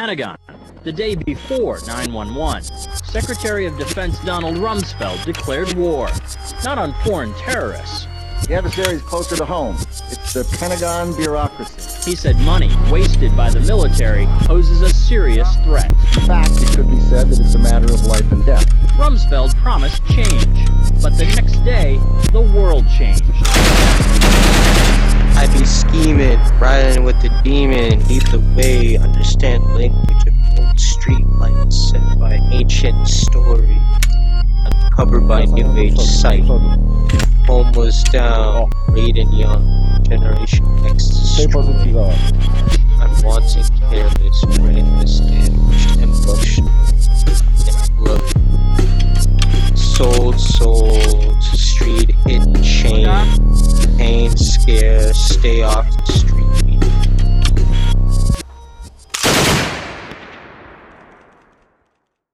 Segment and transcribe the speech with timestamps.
[0.00, 0.38] Pentagon.
[0.82, 2.62] The day before 911,
[3.04, 6.08] Secretary of Defense Donald Rumsfeld declared war,
[6.64, 8.06] not on foreign terrorists.
[8.46, 9.76] The adversary is closer to home.
[9.78, 12.10] It's the Pentagon bureaucracy.
[12.10, 15.92] He said money wasted by the military poses a serious threat.
[15.92, 18.66] In fact, it could be said that it's a matter of life and death.
[18.96, 20.66] Rumsfeld promised change,
[21.02, 21.98] but the next day,
[22.32, 23.24] the world changed
[25.92, 32.34] demon, riding with the demon, lead the way, understand language of old streetlights set by
[32.52, 33.76] ancient story,
[34.64, 36.44] uncovered by new age sight.
[36.44, 40.64] Home was down, reading young, generation
[43.00, 46.58] I'm wanting careless, brainless, damaged, ambushed,
[47.68, 48.22] and blood.
[49.76, 53.06] Sold, sold, street hidden chain,
[53.96, 55.09] pain, scared
[55.42, 56.09] day off.